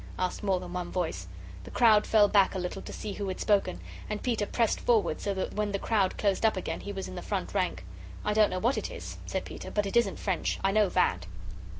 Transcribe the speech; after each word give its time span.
asked 0.17 0.41
more 0.41 0.59
than 0.59 0.73
one 0.73 0.89
voice. 0.91 1.27
The 1.63 1.69
crowd 1.69 2.07
fell 2.07 2.27
back 2.27 2.55
a 2.55 2.57
little 2.57 2.81
to 2.81 2.91
see 2.91 3.13
who 3.13 3.27
had 3.27 3.39
spoken, 3.39 3.79
and 4.09 4.23
Peter 4.23 4.47
pressed 4.47 4.79
forward, 4.79 5.21
so 5.21 5.35
that 5.35 5.53
when 5.53 5.73
the 5.73 5.77
crowd 5.77 6.17
closed 6.17 6.43
up 6.43 6.57
again 6.57 6.79
he 6.79 6.91
was 6.91 7.07
in 7.07 7.13
the 7.13 7.21
front 7.21 7.53
rank. 7.53 7.85
"I 8.25 8.33
don't 8.33 8.49
know 8.49 8.57
what 8.57 8.79
it 8.79 8.89
is," 8.89 9.19
said 9.27 9.45
Peter, 9.45 9.69
"but 9.69 9.85
it 9.85 9.95
isn't 9.95 10.17
French. 10.17 10.59
I 10.63 10.71
know 10.71 10.89
that." 10.89 11.27